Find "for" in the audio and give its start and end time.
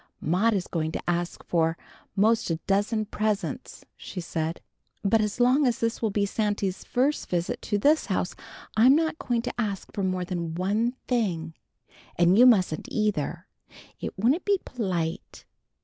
1.43-1.77, 9.93-10.01